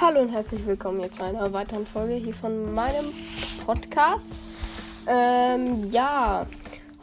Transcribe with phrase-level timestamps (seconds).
[0.00, 3.06] Hallo und herzlich willkommen hier zu einer weiteren Folge hier von meinem
[3.66, 4.30] Podcast.
[5.08, 6.46] Ähm, ja,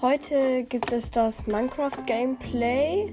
[0.01, 3.11] heute gibt es das Minecraft Gameplay.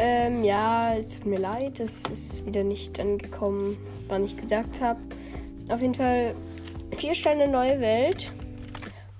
[0.00, 3.76] Ähm, ja, es tut mir leid, es ist wieder nicht angekommen,
[4.08, 4.98] wann ich gesagt habe.
[5.68, 6.34] Auf jeden Fall
[6.96, 8.32] vier Sterne neue Welt.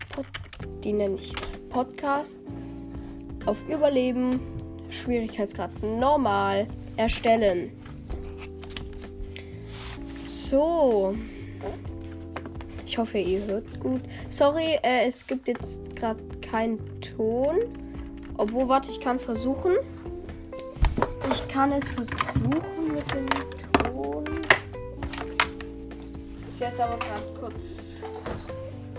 [0.08, 0.26] Pod
[0.82, 1.32] die nenne ich
[1.68, 2.40] Podcast.
[3.44, 4.40] Auf Überleben,
[4.90, 7.70] Schwierigkeitsgrad normal erstellen.
[10.48, 11.16] So.
[12.86, 14.00] Ich hoffe, ihr hört gut.
[14.30, 17.56] Sorry, äh, es gibt jetzt gerade keinen Ton.
[18.36, 19.72] Obwohl, warte, ich kann versuchen.
[21.32, 23.28] Ich kann es versuchen mit dem
[23.92, 24.24] Ton.
[26.46, 28.02] Ist jetzt aber gerade kurz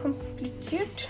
[0.01, 1.09] kompliziert.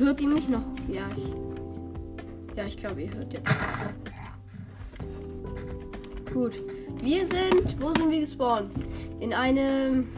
[0.00, 0.64] Hört ihr mich noch?
[0.88, 2.56] Ja, ich.
[2.56, 3.96] Ja, ich glaube, ihr hört jetzt was.
[6.32, 6.60] Gut.
[7.02, 7.80] Wir sind.
[7.80, 8.70] Wo sind wir gespawnt?
[9.20, 10.08] In einem.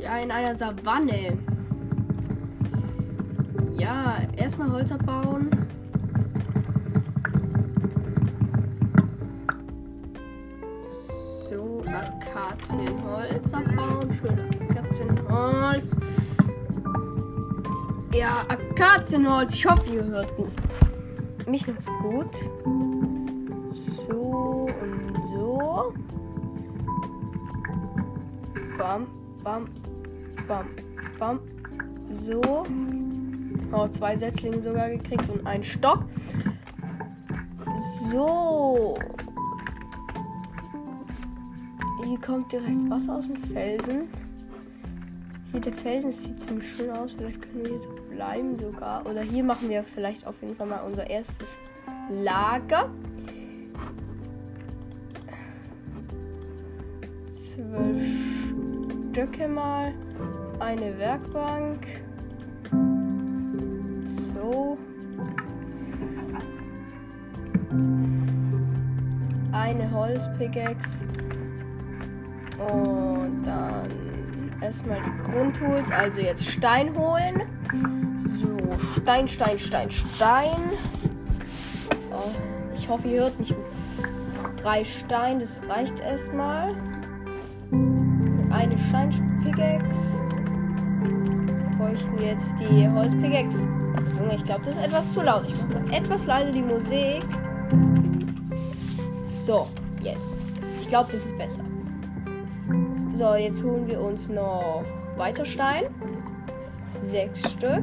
[0.00, 1.38] Ja, in einer Savanne.
[3.76, 5.59] Ja, erstmal Holz abbauen.
[18.20, 19.54] Ja, Akazienholz.
[19.54, 20.30] Ich hoffe, ihr hört
[21.48, 22.36] mich noch gut.
[23.64, 25.94] So und so.
[28.76, 29.06] Bam,
[29.42, 29.68] bam,
[30.46, 30.66] bam,
[31.18, 31.40] bam.
[32.10, 32.66] So.
[33.72, 36.04] Oh, zwei Setzlinge sogar gekriegt und einen Stock.
[38.10, 38.98] So.
[42.04, 44.10] Hier kommt direkt Wasser aus dem Felsen.
[45.52, 47.14] Hier der Felsen sieht ziemlich schön aus.
[47.14, 49.06] Vielleicht können wir hier so bleiben sogar.
[49.06, 51.58] Oder hier machen wir vielleicht auf jeden Fall mal unser erstes
[52.10, 52.90] Lager.
[57.32, 58.02] Zwölf
[59.10, 59.94] Stücke mal.
[60.58, 61.86] Eine Werkbank.
[64.34, 64.76] So.
[69.52, 71.06] Eine Holzpickaxe.
[72.58, 73.88] Und dann
[74.60, 75.90] erstmal die Grundtools.
[75.90, 77.99] Also jetzt Stein holen.
[78.20, 80.56] So, Stein, Stein, Stein, Stein.
[82.12, 82.30] Oh,
[82.74, 83.54] ich hoffe, ihr hört mich.
[84.60, 86.74] Drei Stein, das reicht erstmal.
[88.50, 90.20] Eine Steinpickaxe.
[91.78, 93.68] Bräuchten jetzt die Holzpickaxe.
[94.18, 95.44] Junge, ich glaube, das ist etwas zu laut.
[95.48, 97.24] Ich mache mal etwas leise die Musik.
[99.32, 99.66] So,
[100.02, 100.38] jetzt.
[100.78, 101.62] Ich glaube, das ist besser.
[103.14, 104.84] So, jetzt holen wir uns noch
[105.16, 105.84] weiter Stein.
[107.00, 107.82] Sechs Stück.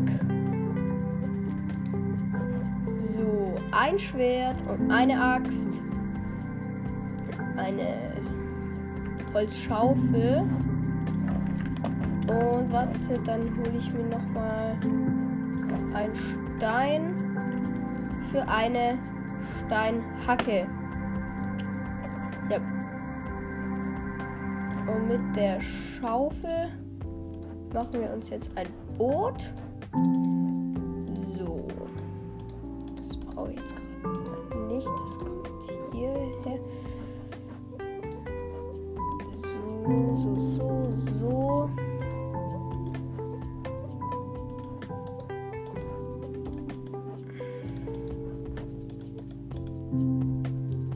[3.13, 5.69] So, ein Schwert und eine Axt.
[7.57, 8.13] Eine
[9.33, 10.43] Holzschaufel.
[12.27, 14.75] Und warte, dann hole ich mir noch mal
[15.93, 17.15] einen Stein
[18.31, 18.97] für eine
[19.65, 20.67] Steinhacke.
[22.49, 22.57] Ja.
[24.87, 26.69] Und mit der Schaufel
[27.73, 29.53] machen wir uns jetzt ein Boot.
[31.37, 31.67] So.
[32.95, 34.87] Das brauche ich jetzt gerade nicht.
[34.87, 35.47] Das kommt
[35.93, 36.59] hierher.
[39.41, 41.69] So, so, so, so.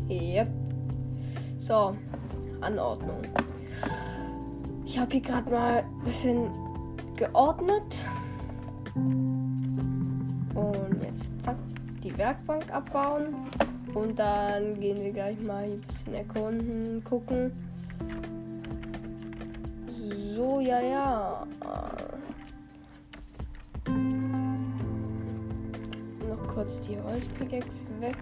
[0.10, 0.50] Yep.
[1.60, 1.96] So,
[2.62, 3.22] Anordnung.
[4.86, 6.50] Ich habe hier gerade mal ein bisschen
[7.22, 8.06] geordnet.
[10.56, 11.56] Und jetzt zack,
[12.04, 13.36] die Werkbank abbauen.
[13.94, 17.52] Und dann gehen wir gleich mal ein bisschen erkunden, gucken.
[20.36, 21.48] So, ja, ja.
[26.28, 28.18] Noch kurz die Holzpickaxe weg.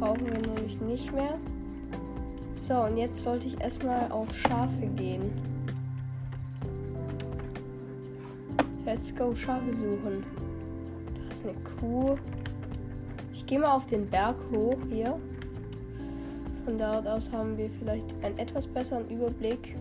[0.00, 1.38] Brauchen wir nämlich nicht mehr.
[2.54, 5.47] So, und jetzt sollte ich erstmal auf Schafe gehen.
[8.98, 10.24] Let's go Schafe suchen.
[11.14, 12.16] Da ist eine Kuh.
[13.32, 15.16] Ich gehe mal auf den Berg hoch hier.
[16.64, 19.76] Von dort aus haben wir vielleicht einen etwas besseren Überblick.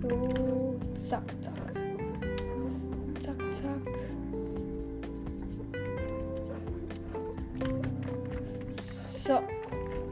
[0.00, 1.57] So, zack, zack.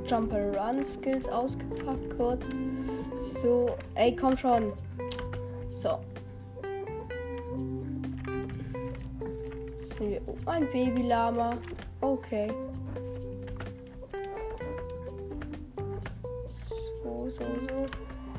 [0.07, 2.45] Jumper Run Skills ausgepackt kurz.
[3.15, 3.67] So.
[3.95, 4.73] Ey, komm schon.
[5.73, 5.99] So.
[9.79, 11.57] Sind wir oh, ein Babylama.
[12.01, 12.53] Okay.
[17.03, 17.43] So, so, so.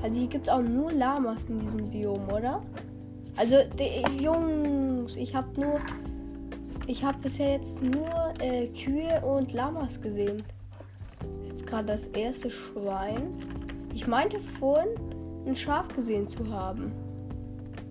[0.04, 2.62] Also hier gibt es auch nur Lamas in diesem Biom, oder?
[3.36, 5.80] Also, die, Jungs, ich habe nur.
[6.90, 10.42] Ich habe bisher jetzt nur äh, Kühe und Lamas gesehen.
[11.68, 13.34] Gerade das erste Schwein.
[13.94, 14.90] Ich meinte vorhin,
[15.46, 16.92] ein Schaf gesehen zu haben.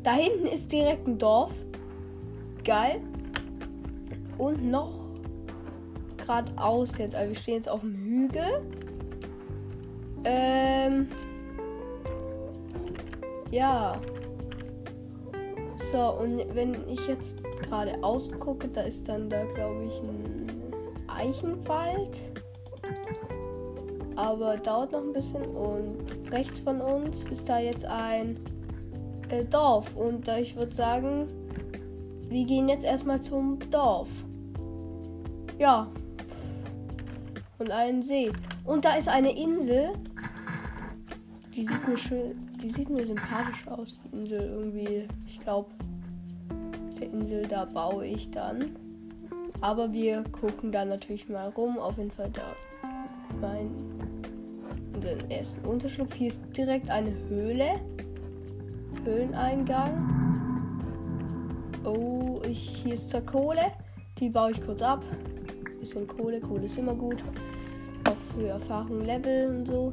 [0.03, 1.53] Da hinten ist direkt ein Dorf.
[2.65, 3.01] Geil.
[4.39, 5.07] Und noch
[6.17, 7.15] geradeaus jetzt.
[7.15, 8.63] Also wir stehen jetzt auf dem Hügel.
[10.25, 11.09] Ähm.
[13.51, 14.01] Ja.
[15.93, 20.47] So, und wenn ich jetzt gerade ausgucke, da ist dann da, glaube ich, ein
[21.09, 22.21] Eichenwald.
[24.17, 25.45] Aber dauert noch ein bisschen.
[25.45, 28.39] Und rechts von uns ist da jetzt ein
[29.29, 29.95] äh, Dorf.
[29.95, 31.29] Und äh, ich würde sagen,
[32.29, 34.09] wir gehen jetzt erstmal zum Dorf.
[35.59, 35.87] Ja.
[37.59, 38.33] Und einen See.
[38.65, 39.91] Und da ist eine Insel.
[41.55, 45.09] Die sieht mir schön, die sieht mir sympathisch aus, die Insel irgendwie.
[45.27, 45.71] Ich glaube,
[47.01, 48.77] der Insel da baue ich dann.
[49.63, 51.79] Aber wir gucken da natürlich mal rum.
[51.79, 52.43] Auf jeden Fall da
[53.41, 53.71] mein
[55.01, 56.15] den ersten Unterschlupf.
[56.15, 57.81] Hier ist direkt eine Höhle.
[59.05, 59.93] Höhleneingang.
[61.85, 63.73] Oh, ich, hier ist zur Kohle.
[64.19, 65.05] Die baue ich kurz ab.
[65.79, 66.41] Bisschen Kohle.
[66.41, 67.23] Kohle ist immer gut.
[68.09, 69.93] Auch für Erfahrung Level und so.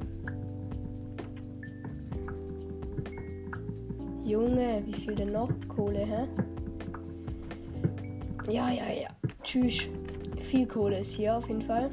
[4.24, 6.28] Junge, wie viel denn noch Kohle, hä?
[8.50, 9.10] Ja, ja, ja.
[9.44, 9.90] Tschüss.
[10.40, 11.90] Viel Kohle ist hier auf jeden Fall.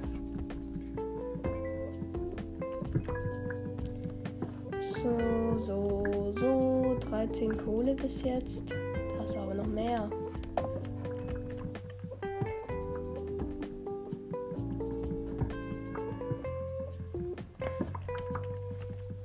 [5.66, 6.60] So, so, so.
[7.10, 8.70] 13 Kohle bis jetzt.
[8.70, 10.08] Da ist aber noch mehr.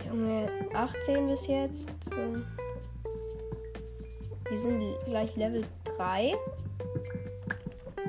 [0.07, 1.91] Junge, 18 bis jetzt.
[4.49, 5.63] Wir sind gleich Level
[5.97, 6.35] 3.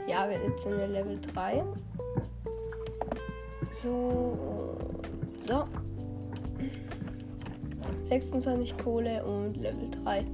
[0.06, 1.62] Ja, wir jetzt sind wir Level 3.
[3.72, 3.88] So.
[3.90, 4.75] So.
[8.06, 10.24] 26 Kohle und Level 3.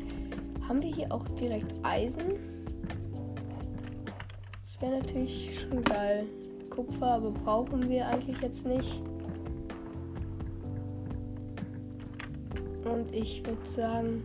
[0.69, 2.35] Haben wir hier auch direkt Eisen?
[4.63, 6.27] Das wäre natürlich schon geil.
[6.69, 9.01] Kupfer, aber brauchen wir eigentlich jetzt nicht.
[12.85, 14.23] Und ich würde sagen,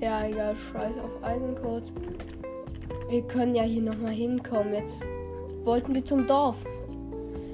[0.00, 1.92] Ja, egal, scheiß auf Eisencodes.
[3.12, 4.72] Wir können ja hier nochmal hinkommen.
[4.72, 5.04] Jetzt
[5.64, 6.56] wollten wir zum Dorf.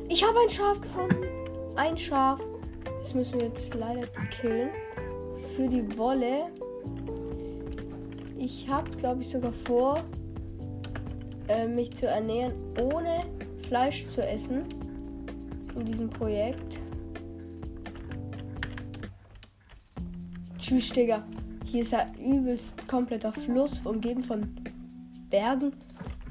[0.09, 1.25] Ich habe ein Schaf gefunden.
[1.75, 2.39] Ein Schaf.
[3.01, 4.07] Das müssen wir jetzt leider
[4.41, 4.71] killen.
[5.57, 6.53] Für die Wolle.
[8.39, 9.99] Ich habe, glaube ich, sogar vor,
[11.49, 13.25] äh, mich zu ernähren, ohne
[13.67, 14.63] Fleisch zu essen.
[15.75, 16.79] In diesem Projekt.
[20.57, 21.25] Tschüss, Digga.
[21.65, 24.55] Hier ist ja übelst kompletter Fluss, umgeben von
[25.31, 25.73] Bergen.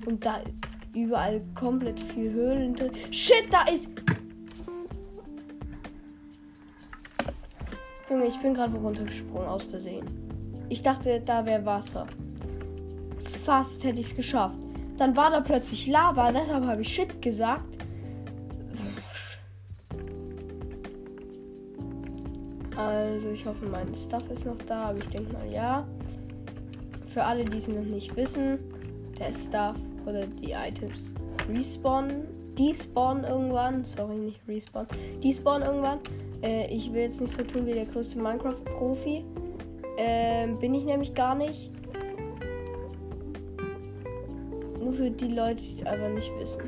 [0.05, 0.41] Und da
[0.93, 2.91] überall komplett viel Höhlen drin.
[3.11, 3.89] Shit, da ist.
[8.09, 10.05] Junge, ich bin gerade runtergesprungen aus Versehen.
[10.69, 12.07] Ich dachte, da wäre Wasser.
[13.43, 14.59] Fast hätte ich es geschafft.
[14.97, 17.77] Dann war da plötzlich Lava, deshalb habe ich Shit gesagt.
[22.75, 25.87] Also ich hoffe, mein Stuff ist noch da, aber ich denke mal ja.
[27.07, 28.59] Für alle, die es noch nicht wissen,
[29.19, 31.13] der Stuff oder die Items
[31.49, 32.27] respawnen.
[32.57, 33.85] Die spawnen irgendwann.
[33.85, 34.87] Sorry, nicht respawn.
[35.21, 35.99] Die spawnen irgendwann.
[36.41, 39.23] Äh, ich will jetzt nicht so tun wie der größte Minecraft-Profi.
[39.97, 41.71] Äh, bin ich nämlich gar nicht.
[44.79, 46.61] Nur für die Leute, die es einfach nicht wissen.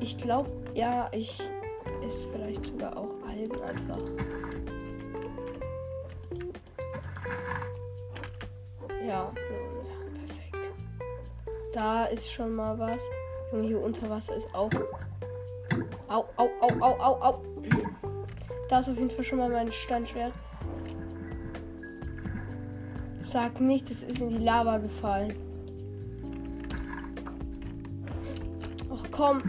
[0.00, 1.38] Ich glaube, ja, ich
[2.06, 4.00] ist vielleicht sogar auch Algen einfach.
[9.06, 9.61] Ja, perfekt.
[11.72, 13.00] Da ist schon mal was.
[13.52, 14.70] Und hier unter Wasser ist auch.
[16.08, 17.42] Au, au, au, au, au, au.
[18.68, 20.32] Da ist auf jeden Fall schon mal mein Steinschwert.
[23.24, 25.34] Sag nicht, es ist in die Lava gefallen.
[28.90, 29.42] Ach komm.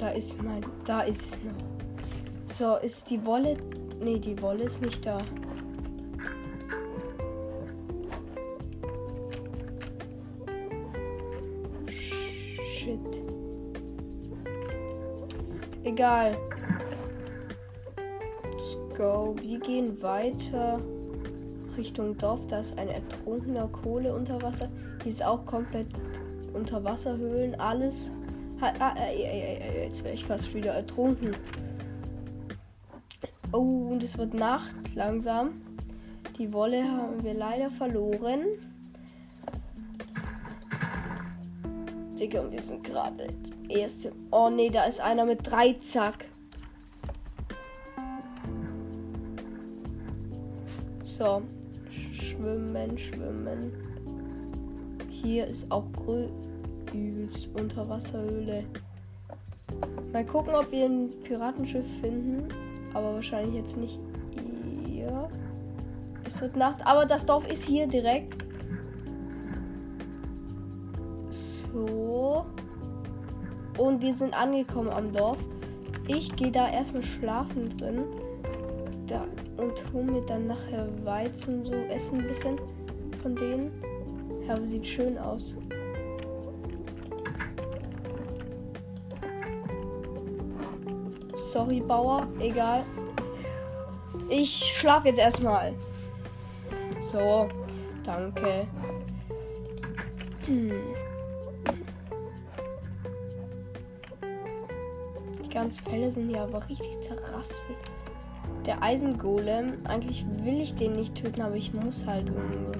[0.00, 0.64] Da ist mein.
[0.84, 1.52] Da ist es noch.
[2.46, 3.56] So, ist die Wolle.
[4.02, 5.18] Nee, die Wolle ist nicht da.
[11.88, 12.98] Shit.
[15.84, 16.36] Egal.
[18.44, 19.36] Let's go.
[19.40, 20.80] Wir gehen weiter
[21.76, 22.46] Richtung Dorf.
[22.46, 24.68] Da ist ein ertrunkener Kohle unter Wasser.
[25.02, 25.88] Hier ist auch komplett
[26.54, 27.54] Unterwasserhöhlen.
[27.60, 28.10] Alles.
[28.62, 31.34] Ah, ah, jetzt wäre ich fast wieder ertrunken.
[33.52, 35.62] Oh, und es wird Nacht langsam.
[36.36, 38.42] Die Wolle haben wir leider verloren.
[42.18, 43.28] Digga, und wir sind gerade
[43.70, 44.12] erste.
[44.30, 46.26] Oh nee, da ist einer mit drei Zack.
[51.04, 51.40] So.
[52.12, 53.72] Schwimmen, schwimmen.
[55.08, 56.49] Hier ist auch grün
[56.92, 58.64] übelst Unterwasserhöhle.
[60.12, 62.48] Mal gucken, ob wir ein Piratenschiff finden.
[62.94, 63.98] Aber wahrscheinlich jetzt nicht
[64.86, 65.28] hier.
[66.24, 66.84] Es wird Nacht.
[66.86, 68.44] Aber das Dorf ist hier direkt.
[71.72, 72.44] So.
[73.78, 75.38] Und wir sind angekommen am Dorf.
[76.08, 78.04] Ich gehe da erstmal schlafen drin.
[79.06, 79.24] Da,
[79.56, 82.58] und hole mir dann nachher Weizen so essen ein bisschen
[83.22, 83.70] von denen.
[84.48, 85.54] Aber sieht schön aus.
[91.50, 92.28] Sorry, Bauer.
[92.38, 92.84] Egal.
[94.28, 95.74] Ich schlafe jetzt erstmal.
[97.00, 97.48] So,
[98.04, 98.68] danke.
[100.46, 100.70] Hm.
[105.42, 107.78] Die ganzen Fälle sind hier aber richtig zerraspelt.
[108.64, 112.78] Der Eisengolem, eigentlich will ich den nicht töten, aber ich muss halt irgendwie.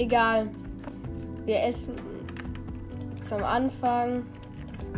[0.00, 0.48] Egal.
[1.44, 1.94] Wir essen
[3.22, 4.24] zum Anfang.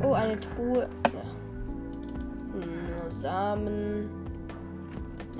[0.01, 0.89] Oh, eine Truhe.
[1.13, 3.11] Ja.
[3.11, 4.09] Samen.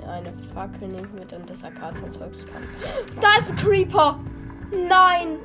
[0.05, 2.61] Eine Fackel nehme ich mit und das Akazienzeugs kann.
[3.21, 4.19] Da ist ein Creeper!
[4.69, 5.37] Nein!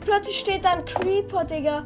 [0.00, 1.84] Plötzlich steht da ein Creeper, Digga.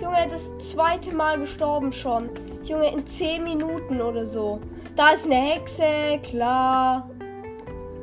[0.00, 2.30] Junge, das zweite Mal gestorben schon.
[2.62, 4.60] Junge, in 10 Minuten oder so.
[4.94, 7.10] Da ist eine Hexe, klar.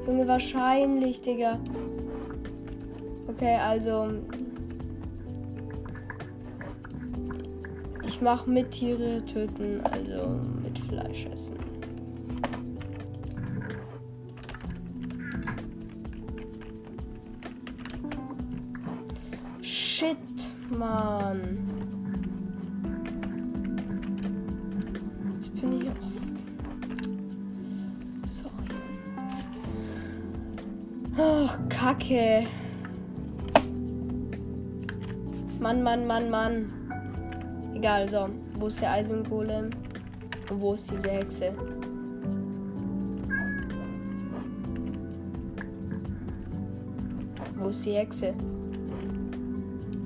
[0.05, 1.59] Junge, wahrscheinlich, Digga.
[3.35, 4.13] Okay, also.
[8.05, 11.57] Ich mache mit Tiere töten, also mit Fleisch essen.
[19.61, 20.17] Shit,
[20.69, 21.57] Mann.
[25.33, 25.95] Jetzt bin ich auf.
[28.25, 28.53] Sorry.
[31.17, 32.47] Ach, Kacke.
[35.65, 36.71] Mann, Mann, Mann, Mann.
[37.73, 38.29] Egal, so.
[38.59, 39.71] Wo ist der Eisengolem?
[40.51, 41.51] Und wo ist diese Hexe?
[47.55, 48.35] Wo ist die Hexe?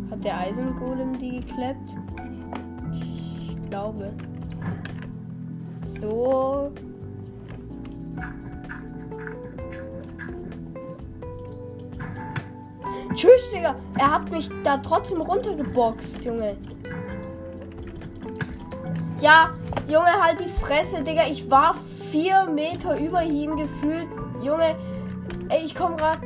[0.10, 1.98] Hat der Eisengolem die gekleppt?
[2.94, 4.14] Ich glaube.
[5.84, 6.72] So.
[13.20, 13.76] Tschüss, Digga.
[13.98, 16.56] Er hat mich da trotzdem runtergeboxt, Junge.
[19.20, 19.54] Ja,
[19.90, 21.24] Junge, halt die Fresse, Digga.
[21.30, 21.76] Ich war
[22.12, 24.08] vier Meter über ihm gefühlt.
[24.42, 24.74] Junge,
[25.50, 26.22] ey, ich komme gerade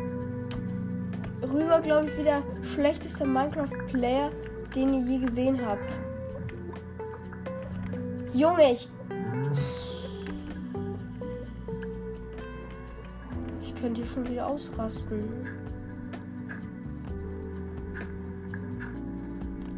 [1.52, 4.30] rüber, glaube ich, wie der schlechteste Minecraft-Player,
[4.76, 6.00] den ihr je gesehen habt.
[8.36, 8.88] Junge, ich.
[13.64, 15.63] Ich könnte hier schon wieder ausrasten.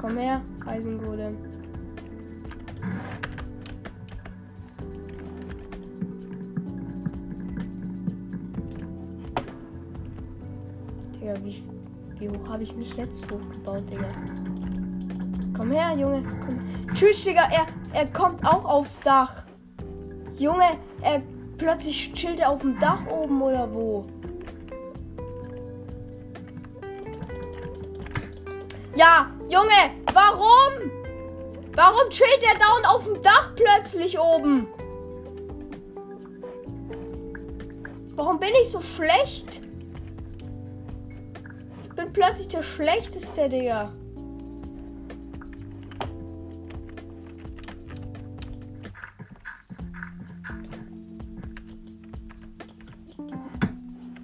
[0.05, 1.35] Komm her, Eisengolem.
[11.19, 11.63] Digga, wie,
[12.19, 14.05] wie hoch habe ich mich jetzt hochgebaut, Digga?
[15.57, 16.21] Komm her, Junge.
[16.45, 16.59] Komm.
[16.93, 17.47] Tschüss, Digga.
[17.51, 17.65] Er,
[17.99, 19.43] er kommt auch aufs Dach.
[20.37, 21.23] Junge, er
[21.57, 24.05] plötzlich chillt er auf dem Dach oben oder wo?
[28.95, 30.91] Ja, Junge, warum?
[31.75, 34.67] Warum chillt der down auf dem Dach plötzlich oben?
[38.15, 39.61] Warum bin ich so schlecht?
[41.83, 43.91] Ich bin plötzlich der schlechteste, Digga.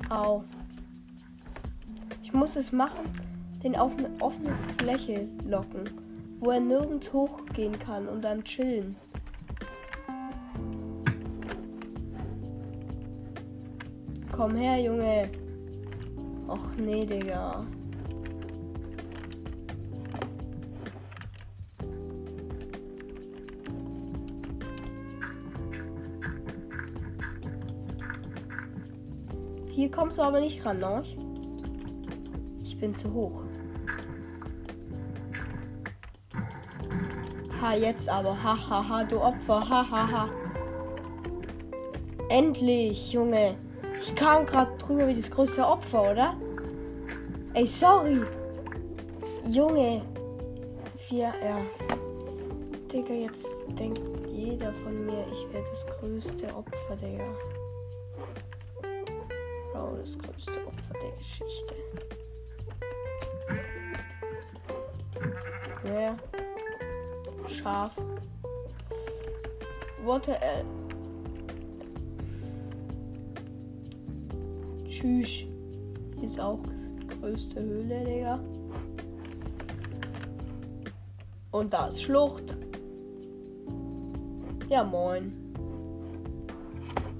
[0.09, 0.43] Au.
[2.23, 3.11] Ich muss es machen,
[3.63, 5.89] den auf eine offene Fläche locken,
[6.39, 8.95] wo er nirgends hochgehen kann und dann chillen.
[14.31, 15.29] Komm her, Junge.
[16.47, 17.65] Och nee, Digga.
[29.69, 31.03] Hier kommst du aber nicht ran, ne?
[32.63, 33.43] Ich bin zu hoch.
[37.75, 38.31] Jetzt aber.
[38.43, 39.67] Ha, ha, ha, du Opfer.
[39.69, 40.29] Ha, ha.
[42.29, 43.55] Endlich, Junge.
[43.99, 46.35] Ich kam gerade drüber wie das größte Opfer, oder?
[47.53, 48.21] Ey, sorry.
[49.47, 50.01] Junge.
[50.95, 51.57] Vier, ja.
[52.91, 53.47] Digga, jetzt
[53.79, 54.01] denkt
[54.31, 57.25] jeder von mir, ich wäre das größte Opfer, Digga
[60.01, 61.75] das größte Opfer der Geschichte.
[67.71, 67.95] Schaf.
[70.03, 70.35] Water.
[70.41, 70.63] Äh.
[74.89, 75.45] Tschüss.
[76.17, 76.59] Hier ist auch
[77.21, 78.39] größte Höhle, Digga.
[81.51, 82.57] Und da ist Schlucht.
[84.67, 85.31] Ja, moin.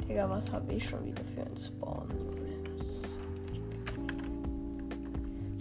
[0.05, 2.09] Digga, was habe ich schon wieder für ein Spawn?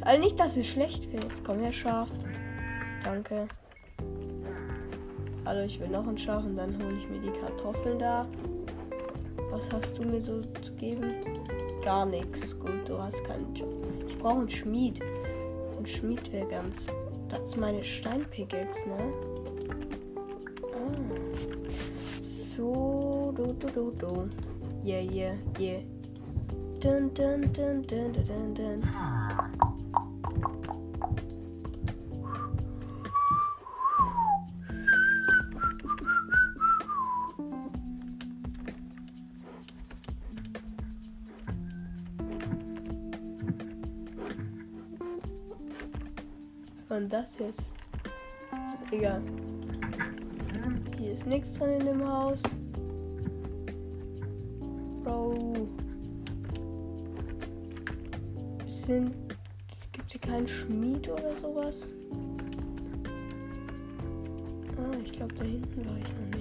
[0.02, 1.23] Also nicht, dass es schlecht wird.
[1.25, 2.11] Jetzt komm her, Schaf.
[3.04, 3.47] Danke.
[5.50, 8.25] Hallo, ich will noch ein Schaf und dann hole ich mir die Kartoffeln da.
[9.50, 11.13] Was hast du mir so zu geben?
[11.82, 12.56] Gar nichts.
[12.56, 13.69] Gut, du hast keinen Job.
[14.06, 15.00] Ich brauche einen Schmied.
[15.76, 16.86] Ein Schmied wäre ganz.
[17.28, 19.13] Das ist meine Steinpickaxe, ne?
[20.73, 22.23] Ah.
[22.23, 24.28] So, du, du, du, du.
[24.84, 25.80] Yeah, yeah, yeah.
[26.78, 29.20] Dun, dun, dun, dun, dun, dun, dun.
[46.91, 47.73] War das jetzt?
[48.50, 49.23] So, egal.
[50.99, 52.43] Hier ist nichts drin in dem Haus.
[55.05, 55.69] Bro.
[58.67, 59.15] Sind.
[59.93, 61.89] Gibt hier keinen Schmied oder sowas?
[64.76, 66.40] Ah, ich glaube, da hinten war ich noch nicht.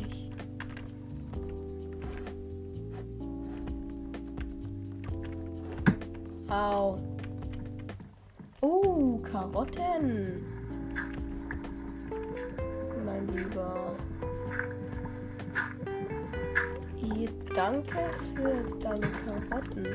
[17.60, 17.98] Danke
[18.36, 19.86] für deine Karotten.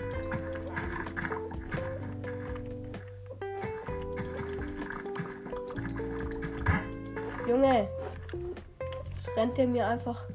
[7.48, 7.88] Junge,
[9.10, 10.26] das rennt der mir einfach,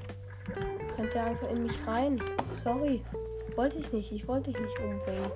[0.98, 2.20] rennt der einfach in mich rein.
[2.64, 3.06] Sorry,
[3.56, 4.12] wollte ich nicht.
[4.12, 5.32] Ich wollte dich nicht umbringen.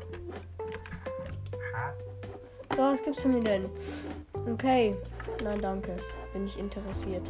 [2.71, 3.69] So, was gibst du mir denn?
[4.51, 4.95] Okay.
[5.43, 5.95] Nein, danke.
[6.33, 7.29] Bin ich interessiert.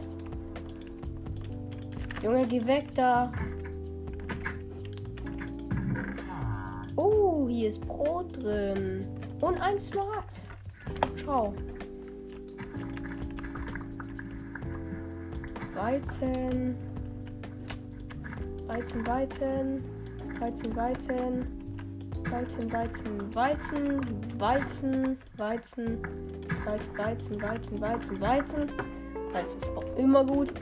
[2.23, 3.29] Junge, geh weg da.
[6.95, 9.05] Oh, hier ist Brot drin.
[9.41, 10.23] Und ein Smart.
[11.17, 11.53] Ciao.
[15.75, 16.77] Weizen.
[18.67, 19.83] Weizen, Weizen.
[20.39, 21.63] Weizen, Weizen.
[22.31, 24.39] Weizen, Weizen, Weizen.
[24.39, 25.97] Weizen, Weizen.
[26.65, 28.69] Weizen, Weizen, Weizen, Weizen, Weizen.
[29.33, 30.53] Weizen ist auch immer gut.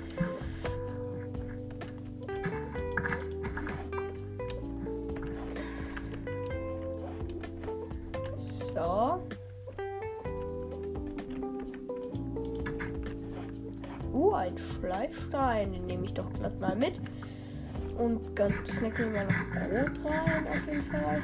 [18.41, 21.21] Ganz snacken wir mal noch Brot rein, auf jeden Fall.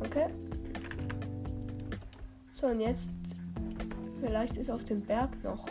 [0.00, 0.26] Okay.
[2.50, 3.12] So, und jetzt.
[4.20, 5.68] Vielleicht ist auf dem Berg noch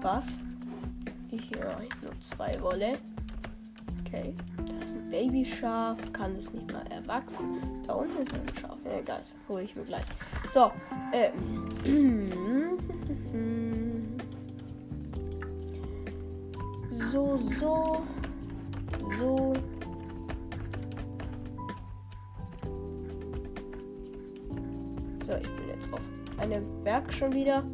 [0.00, 0.38] was.
[1.30, 2.98] Ich hier nur zwei Wolle.
[4.00, 4.34] Okay.
[4.80, 5.98] Das ist ein Babyschaf.
[6.12, 7.60] Kann es nicht mal erwachsen.
[7.86, 8.78] Da unten ist ein Schaf.
[8.84, 9.22] Ja, egal.
[9.48, 10.04] Hole ich mir gleich.
[10.48, 10.72] So.
[11.12, 11.30] Äh.
[16.88, 18.02] So, so so.
[19.18, 19.36] So,
[26.44, 27.64] einem Berg schon wieder.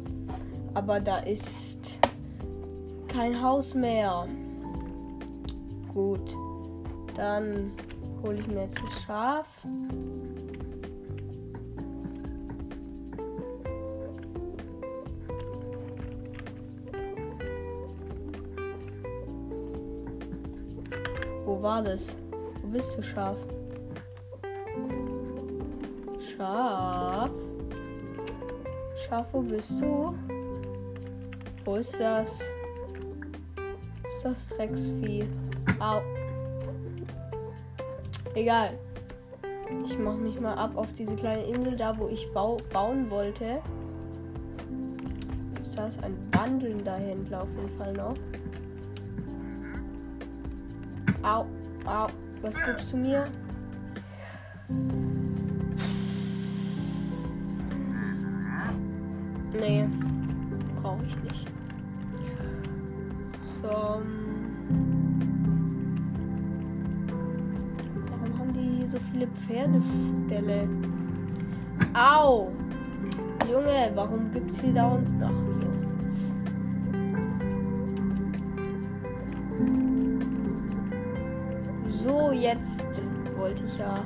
[0.73, 1.99] Aber da ist
[3.07, 4.27] kein Haus mehr.
[5.93, 6.37] Gut.
[7.15, 7.71] Dann
[8.23, 9.47] hole ich mir jetzt das Schaf.
[21.45, 22.15] Wo war das?
[22.61, 23.35] Wo bist du, Schaf?
[26.19, 27.10] Schaf.
[29.11, 30.15] Wo bist du?
[31.65, 32.39] Wo ist das?
[34.07, 35.25] Ist das Drecksvieh?
[35.79, 36.01] Au.
[38.35, 38.77] Egal.
[39.83, 43.61] Ich mache mich mal ab auf diese kleine Insel, da wo ich bau bauen wollte.
[45.59, 48.15] Ist das ein Wandeln dahinter auf jeden Fall noch?
[51.21, 51.45] Au,
[51.85, 52.07] au.
[52.41, 53.27] Was gibst du mir?
[69.47, 70.67] Pferdeställe?
[71.93, 72.51] Au!
[73.49, 75.23] Junge, warum gibt's hier da unten?
[75.23, 75.71] Ach, hier.
[81.87, 82.85] So, jetzt
[83.37, 84.03] wollte ich ja.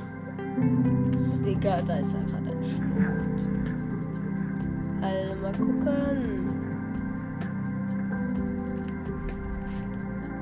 [1.46, 3.48] Egal, da ist einfach ein Schlucht.
[5.00, 6.46] Also mal gucken.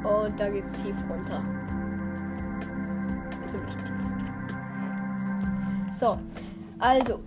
[0.02, 1.42] Und da geht's tief runter.
[3.46, 3.93] Ziemlich tief.
[6.04, 6.18] So,
[6.80, 7.18] also,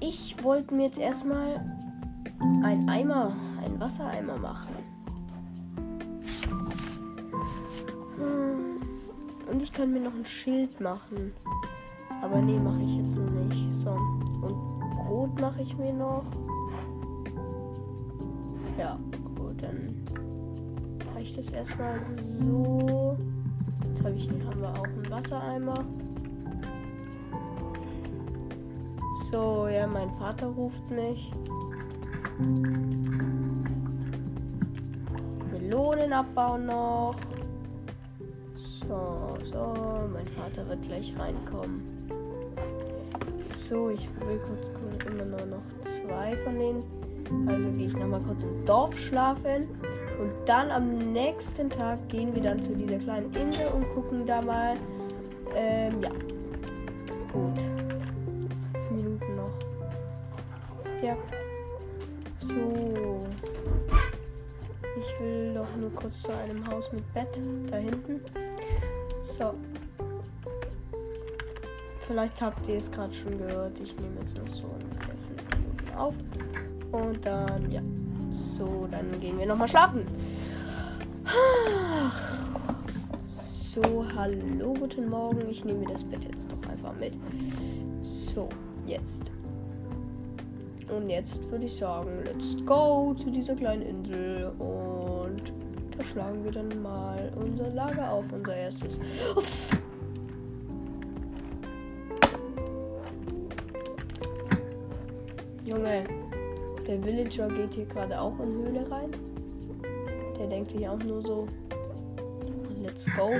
[0.00, 1.64] ich wollte mir jetzt erstmal
[2.64, 3.32] ein Eimer,
[3.64, 4.74] ein Wassereimer machen.
[8.16, 8.80] Hm.
[9.48, 11.32] Und ich kann mir noch ein Schild machen.
[12.20, 13.72] Aber nee, mache ich jetzt noch nicht.
[13.72, 13.90] So.
[13.90, 16.24] Und Brot mache ich mir noch.
[18.76, 18.98] Ja,
[19.36, 19.94] gut, dann
[21.14, 22.00] reicht das erstmal
[22.40, 23.16] so.
[23.88, 25.84] Jetzt habe ich, haben wir auch einen Wassereimer.
[29.30, 31.30] So, ja, mein Vater ruft mich.
[35.52, 37.16] Melonen abbauen noch.
[38.56, 39.74] So, so,
[40.10, 41.82] mein Vater wird gleich reinkommen.
[43.54, 46.82] So, ich will kurz gucken, immer nur noch zwei von denen.
[47.48, 49.68] Also gehe ich nochmal kurz im Dorf schlafen.
[50.18, 54.40] Und dann am nächsten Tag gehen wir dann zu dieser kleinen Insel und gucken da
[54.40, 54.76] mal.
[55.54, 56.10] Ähm, ja.
[57.30, 57.77] Gut.
[61.08, 61.16] Ja.
[62.36, 63.26] So.
[64.98, 67.40] Ich will doch nur kurz zu einem Haus mit Bett
[67.70, 68.20] da hinten.
[69.22, 69.54] So.
[72.00, 73.80] Vielleicht habt ihr es gerade schon gehört.
[73.80, 76.14] Ich nehme jetzt noch so ungefähr fünf Minuten auf.
[76.92, 77.80] Und dann, ja.
[78.30, 80.06] So, dann gehen wir nochmal schlafen.
[83.22, 85.48] So, hallo, guten Morgen.
[85.48, 87.16] Ich nehme das Bett jetzt doch einfach mit.
[88.02, 88.50] So,
[88.86, 89.32] jetzt.
[90.94, 94.52] Und jetzt würde ich sagen, let's go zu dieser kleinen Insel.
[94.58, 95.52] Und
[95.96, 98.98] da schlagen wir dann mal unser Lager auf, unser erstes.
[99.36, 99.68] Uff.
[105.64, 106.04] Junge,
[106.86, 109.10] der Villager geht hier gerade auch in Höhle rein.
[110.38, 111.46] Der denkt sich auch nur so,
[112.82, 113.32] let's go.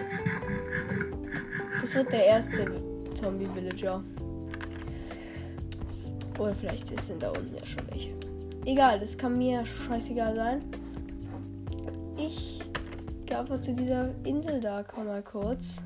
[1.80, 2.82] Das wird der erste
[3.14, 4.02] Zombie-Villager.
[6.38, 8.14] Oder vielleicht sind da unten ja schon welche.
[8.64, 10.62] Egal, das kann mir scheißegal sein.
[12.16, 12.60] Ich
[13.26, 15.82] gehe einfach zu dieser Insel da, komm mal kurz.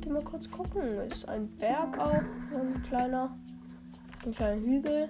[0.00, 1.00] Geh mal kurz gucken.
[1.08, 3.36] Ist ein Berg auch, ein kleiner,
[4.24, 5.08] ein kleiner Hügel.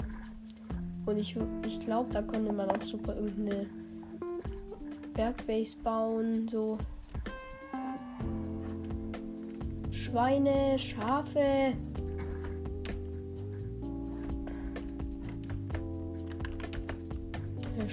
[1.04, 3.66] Und ich, ich glaube, da könnte man auch super irgendeine
[5.14, 6.78] Bergbase bauen, so.
[9.90, 11.74] Schweine, Schafe.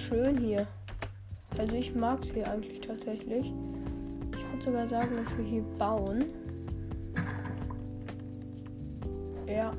[0.03, 0.67] Schön hier.
[1.57, 3.53] Also ich mag es hier eigentlich tatsächlich.
[4.31, 6.25] Ich würde sogar sagen, dass wir hier bauen.
[9.47, 9.71] Ja.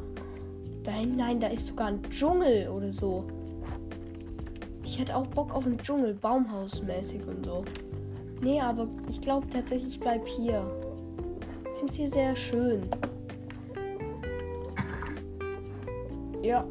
[0.87, 3.25] Nein, nein, da ist sogar ein Dschungel oder so.
[4.85, 7.65] Ich hätte auch Bock auf einen Dschungel, Baumhausmäßig und so.
[8.41, 10.65] Nee, aber ich glaube tatsächlich, ich bleib hier.
[11.73, 12.83] Ich finde es hier sehr schön.
[16.43, 16.65] Ja.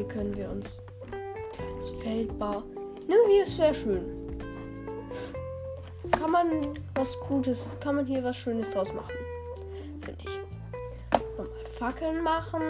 [0.00, 0.80] Hier können wir uns
[1.52, 2.64] kleines Feld bauen.
[3.06, 4.00] Ne, hier ist sehr schön.
[6.12, 6.46] Kann man
[6.94, 9.12] was Gutes, kann man hier was Schönes draus machen.
[10.00, 10.40] Finde ich.
[11.12, 12.62] Nochmal Fackeln machen.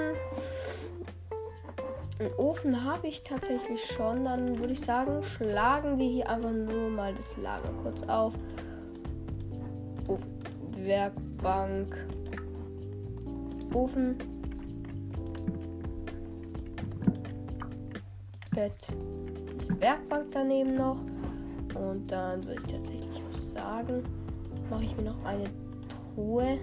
[2.19, 4.25] Einen Ofen habe ich tatsächlich schon.
[4.25, 8.35] Dann würde ich sagen, schlagen wir hier einfach nur mal das Lager kurz auf.
[10.09, 11.97] Ofen, Werkbank,
[13.73, 14.19] Ofen,
[18.61, 21.01] Bett, die Werkbank daneben noch.
[21.75, 24.03] Und dann würde ich tatsächlich auch sagen,
[24.69, 25.45] mache ich mir noch eine
[25.89, 26.59] Truhe.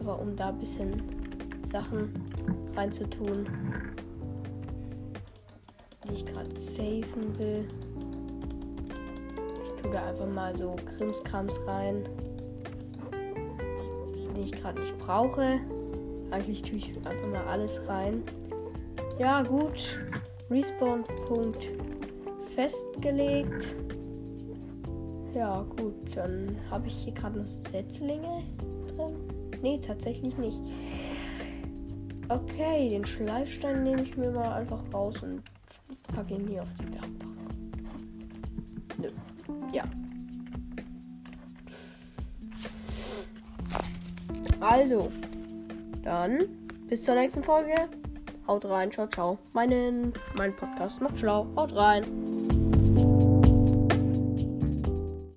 [0.00, 1.02] Aber um da ein bisschen
[1.70, 2.10] Sachen
[2.74, 3.46] reinzutun,
[6.08, 7.68] die ich gerade safen will.
[9.62, 12.08] Ich tue da einfach mal so Krimskrams rein,
[14.34, 15.60] den ich gerade nicht brauche.
[16.30, 18.22] Eigentlich tue ich einfach mal alles rein.
[19.18, 19.98] Ja, gut.
[20.50, 21.68] Respawn-Punkt
[22.54, 23.74] festgelegt.
[25.34, 25.94] Ja, gut.
[26.14, 28.42] Dann habe ich hier gerade noch Setzlinge
[28.88, 29.14] drin.
[29.62, 30.58] Nee, tatsächlich nicht.
[32.28, 35.42] Okay, den Schleifstein nehme ich mir mal einfach raus und
[36.14, 37.36] packe ihn hier auf die Werkbank.
[38.98, 39.08] Nö.
[39.72, 39.84] Ja.
[44.60, 45.10] Also,
[46.02, 46.46] dann
[46.88, 47.99] bis zur nächsten Folge.
[48.50, 49.38] Haut rein, ciao, ciao.
[49.52, 51.46] Meinen, mein Podcast macht schlau.
[51.54, 52.29] Haut rein.